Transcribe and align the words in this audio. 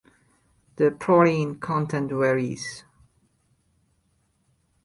The 0.77 0.89
protein 0.89 1.59
content 1.59 2.09
varies. 2.11 2.83